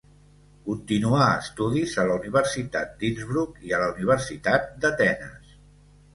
[0.69, 5.55] Continuà estudis a la Universitat d'Innsbruck i a la Universitat d'Atenes.